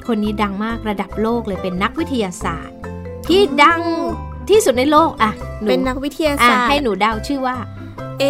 [0.06, 2.76] คนนี้ดังมากระดับโลกเลยเป็นนักวิทยาศาสตร์
[3.28, 3.80] ที่ดัง
[4.50, 7.56] ที่สุดในโลกอะหเป็นนักวิทยาอะศาสตร์ให้หนูเดาชื่อว่า
[8.18, 8.24] เอ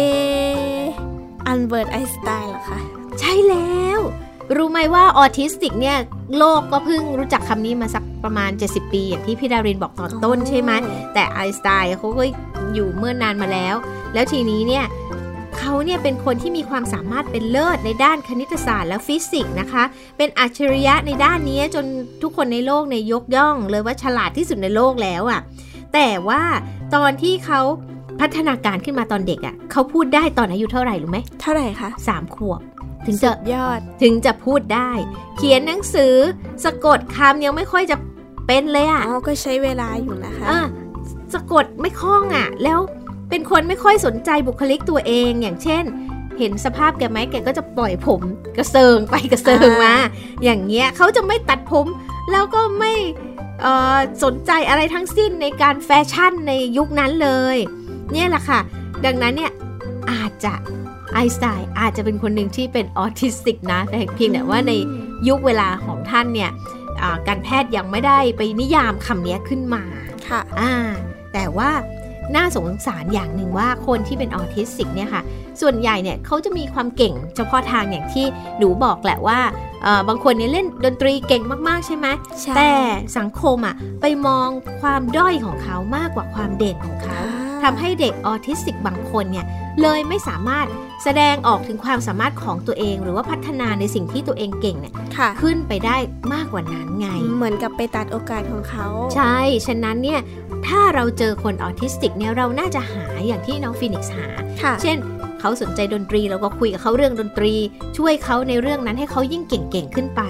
[1.47, 2.79] ออัลเบิร์ตไอน์สไตน์เหรอคะ
[3.19, 3.99] ใช่แล้ว
[4.55, 5.97] รู้ไหมว่าออทิสติกเนี่ย
[6.37, 10.71] โลกก็เพิ่งรู้จักคำนี้มาสักประมาณ 70 ปี อย่างที่พี่ดารินบอกตอนต้นใช่ไหม
[11.13, 12.23] แต่ไอน์สไตน์เขาก็
[12.73, 13.75] อยู่เมื่อนานมาแล้ว
[14.13, 14.85] แล้วทีนี้เนี่ย
[15.59, 19.83] เขาเนี่ยเป็นคนที่มีความสามารถเป็นเลิศในด้านคณิตศาสตร์และฟิสิกส์นะคะ
[20.17, 21.85] เป็นอัจฉริยะในด้านนี้จน
[22.21, 25.41] ทุกคนในโลกเนี่ยยกย่องเลยว่าฉลาดที่สุดในโลกแล้วอะ่ะ
[25.93, 26.41] แต่ว่า
[26.95, 27.61] ตอนที่เขา
[28.19, 32.61] พัฒนาการขึ้นมาตอนเด็กอะ่ะเขาพูดได้ตอนอายุเท่าไหร่รู้ไหมเท่าไหร่คะสามขวบ
[33.05, 34.91] ถึงสุจะดยอดถึงจะพูดได้
[35.37, 36.15] เขียนหนังสือ
[36.63, 37.97] สะกดคำยังไม่ค่อยจะ
[38.47, 40.61] เป็นเลยอะ่ะอ๋อก็ใช้เวลาอยู่นะคะอะ
[41.33, 42.79] สะกดไม่คล่องอะ แล้ว
[43.33, 45.83] เป็นคนไม่ค่อยสนใจบุคลิกตัวเองอย่างเช่น
[46.39, 48.21] เห็นสภาพแกไหมแกก็จะปล่อยผม
[48.57, 49.93] กระเซิงไปกระเซิงมา
[50.43, 51.87] อย่างเงี้ยเขาจะไม่ตัดผม
[52.31, 52.93] แล้วก็ไม่
[53.61, 57.57] เอ่อสนใจอะไรทั้งสิ้นในการแฟชั่นในยุคนั้นเลย
[58.11, 58.59] เนี่ยแหละค่ะ
[59.05, 59.51] ดังนั้นเนี่ย
[60.11, 60.53] อาจจะ
[61.13, 64.73] ไอน์สไตน์อาจจะเป็นคนหนึ่งที่เป็นออทิสติกนะ แต่เพียงแต่ว่าใน
[65.27, 66.51] ยุคเวลาของท่านเนี่ย
[67.01, 69.83] อ่าการแพทย์ยังไม่ได้ไปนิยามคำนี้ขึ้นมา
[70.27, 70.73] ค่ะอ่า
[71.33, 71.71] แต่ว่า
[72.35, 75.21] น่าสงสารอย่างหนึ่งว่าคนที่เป็นออทิสติกเนี่ยค่ะ
[75.61, 78.25] ส่วนใหญ่เนี่ยเขาจะมีความเก่งเฉพาะทางอย่างที่
[78.57, 79.39] หนูบอกแหละว่า
[79.83, 82.07] เอ่อบางคนเนี่ยเล่นดนตรีเก่งมากๆใช่ไหม
[82.41, 82.71] ใช่แต่
[83.17, 84.47] สังคมอะไปมอง
[84.81, 89.45] ความด้อยของเขามากกว่าความเด่นของเขาอ่า ทำให้เด็กออทิสติกบางคนเนี่ย
[89.81, 90.67] เลยไม่สามารถ
[91.03, 95.97] แสดงออกถึงความสามารถของตัวเอง หรือว่าพัฒนาในสิ่งที่ตัวเองเก่งเนี่ยค่ะขึ้นไปได้
[96.33, 100.19] มากกว่านั้นไง เหมือนกับไปตัดโอกาสของเขา ใช่ ฉะนั้นเนี่ย
[100.67, 104.27] ถ้าเราเจอคนออทิสติกเนี่ยเราน่าจะหาอย่างที่น้องฟินิกซ์หา
[104.61, 104.97] ค่ะเช่น
[105.39, 107.53] เขาสนใจดนตรีเราก็คุยกับเขาเรื่องดนตรี
[107.97, 110.21] ช่วยเขาในเรื่องนั้นให้เขายิ่งเก่งๆขึ้นไป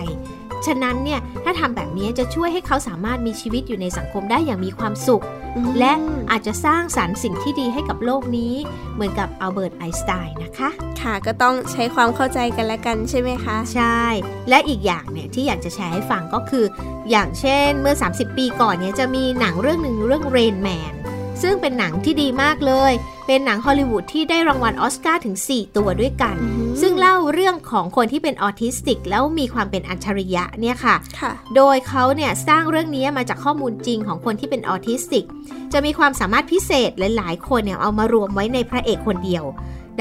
[0.67, 5.23] ฉะนั้นเนี่ยถ้าทำแบบนี้จะช่วยให้เขาสามารถมีชีวิตอยู่ในสังคมได้อย่างมีความสุข
[5.56, 5.93] อืมและ
[6.32, 8.54] อาจจะสร้างสรรค์สิ่งที่ดีให้กับโลกนี้
[8.95, 10.69] เหมือนกับอัลเบิร์ตไอน์สไตน์นะคะ
[11.02, 14.02] ค่ะก็ต้องใช้ความเข้าใจกันและกันใช่ไหมคะ ใช่
[14.49, 16.65] และอีกอย่างเนี่ยที่อยากจะแชร์ให้ฟังก็คือ
[17.10, 20.93] อย่างเช่นเมื่อ 30 ปีก่อนเนี่ยจะมีหนังเรื่องหนึ่งเรื่อง Rain Man
[21.41, 22.93] ซึ่งเป็นหนังที่ดีมากเลย
[23.27, 35.25] เป็นหนังฮอลลีวูดที่ได้รางวัลออสการ์ถึง 4 ตัวด้วยกันอืมซึ่งเล่าเรื่องของคนที่เป็นออทิสติก แล้วมีความเป็นอัจฉริยะเนี่ยค่ะค่ะโดยเขาเนี่ยสร้างเรื่องนี้มาจากข้อมูลจริงของคนที่เป็นออทิสติก
[35.73, 39.45] จะมีความสามารถพิเศษหลาย ๆ คนเนี่ยเอามารวมไว้ในพระเอกคนเดียว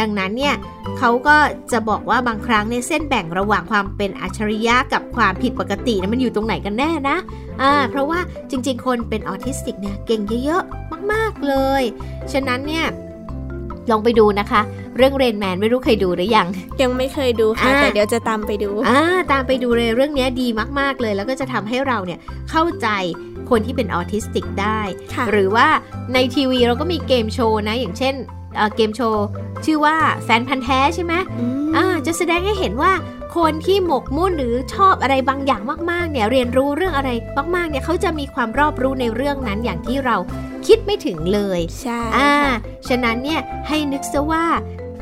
[0.00, 0.54] ดังนั้นเนี่ย
[0.98, 1.36] เขาก็
[1.72, 7.16] จะบอกว่าบางครั้งเนี่ยเส้นแบ่งระหว่างความเป็นอัจฉริยะกับความผิดปกติเนี่ยมันอยู่ตรงไหนกันแน่นะ
[7.62, 11.82] อ่าเพราะว่าจริง ๆ คนเป็นออทิสติกเนี่ยเก่งเยอะๆมาก ๆเลย
[12.32, 12.86] ฉะนั้นเนี่ย
[13.90, 14.60] ลองไปดูนะคะ
[14.96, 16.46] เรื่อง Rain Man ไม่รู้เคยดูหรือยัง
[16.82, 19.00] ยังไม่เคยดูค่ะอ่าแต่เดี๋ยวจะตามไปดูอ่า
[19.32, 22.18] ตามไปดูเลยเรื่องนี้ดีมาก ๆ เลย แล้วก็จะทำให้เราเนี่ย
[22.50, 22.88] เข้าใจ
[23.50, 24.80] คนที่เป็นออทิสติกได้
[25.14, 25.66] ค่ะหรือว่า
[26.14, 28.14] ในทีวีเราก็มีเกมโชว์นะ อย่างเช่น
[28.56, 29.26] เอ่อเกมโชว์
[29.64, 32.92] ชื่อว่าแฟนพันธุ์แท้ใช่ไหมอืมอ่าจะแสดงให้เห็นว่า
[33.36, 37.10] คนที่หมกมุ่นหรือชอบอะไรบางอย่างมากๆ เนี่ยเรียนรู้เรื่องอะไร
[37.54, 40.16] มากๆ เนี่ยเขาจะมีความรอบรู้ในเรื่องนั้นอย่างที่เรา
[40.66, 42.56] คิดไม่ถึงเลย ใช่อ่าค่ะ
[42.88, 44.44] ฉะนั้นเนี่ยให้นึกซะว่า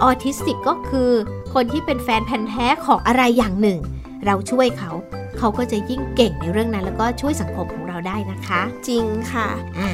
[0.02, 1.10] ออทิสติกก็คือ
[1.54, 3.78] คนที่เป็นแฟนพันธุ์แท้ของอะไรอย่างหนึ่ง
[4.26, 4.90] เราช่วยเขา
[5.38, 9.90] เขาก็จะยิ่งเก่งในเรื่องนั้น แล้วก็ช่วยสังคมของเราได้นะคะ จริงค่ะอ่า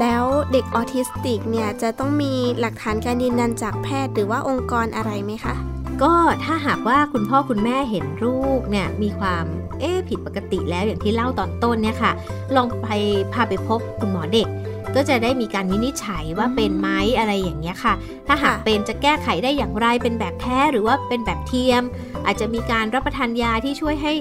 [0.00, 5.54] แล้วเด็กออทิสติกเนี่ยจะต้องมีหลักฐานการยืนยันจากแพทย์หรือว่าองค์กรอะไรไหมคะ
[6.02, 9.44] ก็ถ้าหากว่าคุณพ่อคุณแม่เห็นลูกเนี่ยมีความ
[9.80, 12.12] เอ๊ะผิดปกติแล้วอย่างที่เล่าตอนต้นเนี่ยค่ะ
[12.56, 12.86] ลองไป
[13.32, 14.48] พาไปพบคุณหมอเด็ก
[14.94, 17.94] ก็จะได้มีการวินิจฉัยว่าเป็นไหมอะไรอย่างเงี้ยค่ะ
[18.26, 21.82] ถ้าหากค่ะเป็นจะแก้ไขได้อย่างไรเป็นแบบแท้หรือว่าเป็นแบบเทียม
[22.26, 24.12] อาจจะมีการรับประทานยาที่ช่วยให้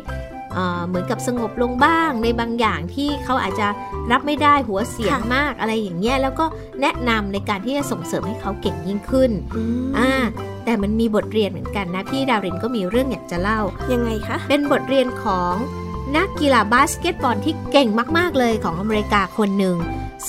[0.53, 3.67] เอ่อเหมือนกับสงบลงบ้างในบางอย่างที่เขาอาจจะ
[4.11, 6.45] รับไม่ได้หัวเสียงมากอะไรอย่างเงี้ยแล้วก็
[6.81, 10.11] แนะนำในการที่จะส่งเสริมให้เขาเก่งยิ่งขึ้นอืมอ่า
[10.65, 13.59] แต่มันมีบทเรียนเหมือนกันนะพี่ดารินก็มีเรื่องอยากจะเล่า
[13.91, 15.55] ยังไงคะ เป็นบทเรียนของ
[16.15, 19.75] นักกีฬาบาสเกตบอลที่เก่งมาก ๆ เลยของอเมริกาคนหนึ่ง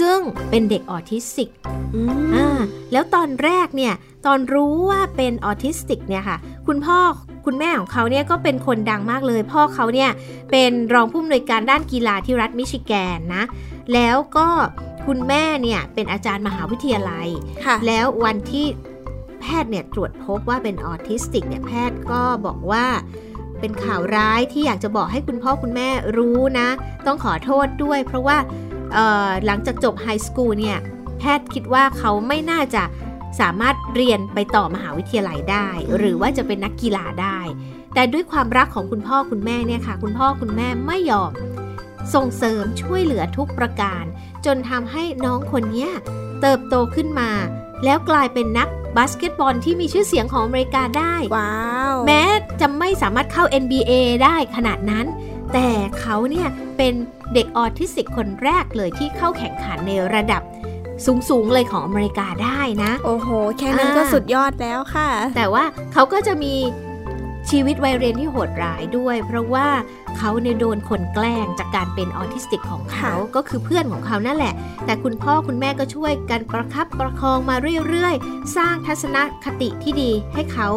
[0.00, 0.18] ซึ่ง
[0.50, 1.50] เป็นเด็กออทิสติก
[1.94, 2.60] อืมอ่า
[2.92, 3.94] แล้วตอนแรกเนี่ย
[4.26, 6.98] ตอนรู้ว่าเป็นออทิสติกเนี่ยค่ะ คุณพ่อ
[7.46, 10.10] คุณแม่ของเขาเนี่ยก็เป็นคนดังมากเลย พ่อเขาเนี่ย
[10.50, 13.44] เป็นรองผู้อำนวยการด้านกีฬาที่รัฐมิชิแกนนะ
[13.94, 14.48] แล้วก็
[15.06, 17.28] คุณแม่เนี่ยเป็นอาจารย์มหาวิทยาลัย
[17.64, 18.66] ค่ะแล้ววันที่
[19.40, 22.87] แพทย์เนี่ยตรวจพบว่าเป็นออทิสติกเนี่ยแพทย์ก็บอกว่า
[23.61, 26.68] เป็นข่าวร้ายที่อยากจะบอกให้คุณพ่อคุณแม่รู้นะ
[27.07, 28.37] ต้องขอโทษด้วย เพราะว่า
[29.46, 30.79] หลังจากจบไฮสคูลเนี่ย
[31.18, 32.83] แพทย์คิดว่าเขาไม่น่าจะ
[33.40, 37.38] สามารถเรียนไปต่อมหาวิทยาลัยได้ หรือว่าจะเป็นนักกีฬาได้
[37.94, 41.33] แต่ด้วยความรักของคุณพ่อคุณแม่เนี่ยค่ะ คุณพ่อคุณแม่ไม่ยอม
[42.14, 44.05] ส่งเสริมช่วยเหลือทุกประการ
[44.46, 45.88] จนทำให้น้องคนนี้
[46.40, 47.31] เติบโตขึ้นมา
[47.84, 51.54] แล้วกลายเป็นนักบาสเกตบอลที่มีชื่อเสียงของอเมริกาได้ ว้า
[51.92, 52.22] ว แม้
[52.60, 53.92] จะไม่สามารถเข้า NBA
[54.24, 55.06] ได้ขนาดนั้น
[55.52, 55.68] แต่
[56.00, 56.94] เขาเนี่ยเป็น
[57.34, 60.42] เด็กออทิสติกคนแรกเลยที่เข้าแข่งขันในระดับ
[61.28, 66.54] สูง ๆ เลยของอเมริกาได้นะ โอ้โห แค่นั้นก็อ่าสุดยอดแล้วค่ะ แต่ว่าเขาก็จะมี
[67.48, 69.68] ชีวิตวัยเรียนที่โหดร้ายด้วย เพราะว่า
[70.18, 77.57] เขาเนี่ยโดนคนแกล้งจากการเป็นออทิสติกของเขาค่ะก็คือเพื่อนของเขานั่นแหละ แต่คุณพ่อคุณแม่ก็ช่วยกันประคับประคองมา
[77.88, 80.68] เรื่อยๆ สร้างทัศนคติที่ดีให้เขา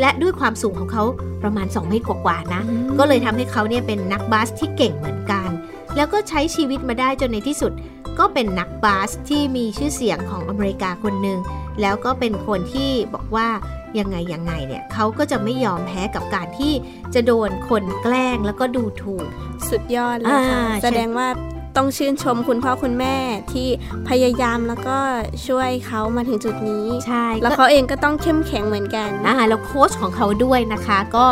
[0.00, 1.04] และด้วยความสูงของเขา
[1.42, 2.62] ประมาณ 2 เมตรกว่าๆนะ
[2.98, 5.48] ก็เลยทำให้เขาเนี่ยเป็นนักบาสที่เก่งเหมือนกัน
[5.96, 7.72] แล้วก็ใช้ชีวิตมาได้จนในที่สุด
[8.18, 11.38] ก็เป็นนักบาสที่มีชื่อเสียงของอเมริกาคนหนึ่ง
[11.80, 13.48] แล้วก็เป็นคนที่บอกว่า
[13.98, 16.72] ยังไงยังไงเนี่ยเขาก็จะไม่ยอมแพ้กับการที่
[17.14, 19.26] จะโดนคนแกล้งแล้วก็ดูถูก
[19.68, 21.28] สุดยอดเลยค่ะอ่าใช่แสดงว่า
[21.76, 23.16] ต้องชื่นชมคุณพ่อคุณแม่
[23.52, 23.68] ที่
[24.08, 24.98] พยายามแล้วก็
[25.46, 31.26] ช่วยเขามาถึงจุดนี้ ใช่ แล้วก็เขาเองก็ต้องเข้มแข็งเหมือนกันอ่าแล้วโค้ชของเขาด้วยนะคะ ก็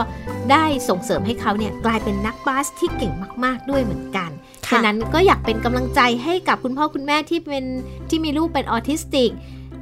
[0.51, 3.13] ได้ส่งเสริมให้เขาเนี่ยกลายเป็นนักบาสที่เก่ง
[3.45, 4.31] มาก ๆด้วยเหมือนกัน
[4.67, 7.65] ค่ะฉะนั้นก็อยากเป็นกำลังใจให้กับคุณพ่อคุณแม่ที่เป็น
[8.09, 9.31] ที่มีลูกเป็นออทิสติก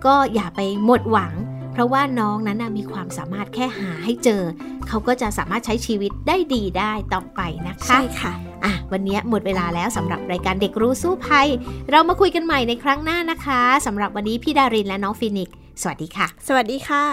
[0.07, 1.33] ก็อย่าไปหมดหวัง
[1.77, 4.43] เพราะว่าน้องนั้นนะมีความสามารถแค่หาให้เจอ
[4.89, 8.33] เขาก็จะสามารถใช้ชีวิตได้ดีได้ต่อไปนะคะใช่ค่ะ
[8.65, 11.49] อะ วันนี้หมดเวลาแล้วสำหรับรายการเด็กรู้สู้ภัย
[11.91, 17.05] เรามาคุยกันใหม่ในครั้งหน้านะคะสำหรับวันนี้พี่ดารินและน้องฟินิกซ์สวัสดีค่ะ สวัสดีค่ะ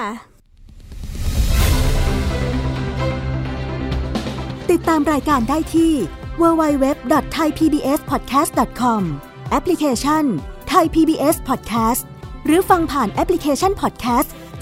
[4.71, 5.93] ติดตามรายการได้ที่
[6.41, 9.01] www.thaipbspodcast.com
[9.51, 10.23] แอปพลิเคชัน
[10.73, 12.03] Thai PBS Podcast
[12.45, 14.29] หรือฟังผ่านแอปพลิเคชัน Podcast